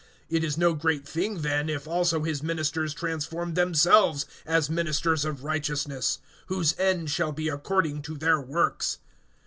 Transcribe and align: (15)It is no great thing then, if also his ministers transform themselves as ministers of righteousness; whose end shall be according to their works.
(15)It 0.31 0.41
is 0.43 0.57
no 0.57 0.73
great 0.73 1.07
thing 1.07 1.43
then, 1.43 1.69
if 1.69 1.87
also 1.87 2.23
his 2.23 2.41
ministers 2.41 2.91
transform 2.91 3.53
themselves 3.53 4.25
as 4.47 4.67
ministers 4.67 5.25
of 5.25 5.43
righteousness; 5.43 6.17
whose 6.47 6.73
end 6.79 7.11
shall 7.11 7.31
be 7.31 7.49
according 7.49 8.01
to 8.01 8.17
their 8.17 8.41
works. 8.41 8.97